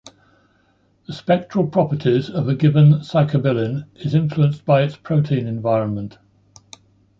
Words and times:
The 1.05 1.13
spectral 1.13 1.67
properties 1.67 2.27
of 2.31 2.47
a 2.49 2.55
given 2.55 3.01
phycobilin 3.01 3.85
is 3.97 4.15
influenced 4.15 4.65
by 4.65 4.81
its 4.81 4.95
protein 4.95 5.45
environment. 5.45 6.17